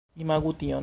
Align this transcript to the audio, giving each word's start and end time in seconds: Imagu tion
Imagu 0.17 0.53
tion 0.53 0.79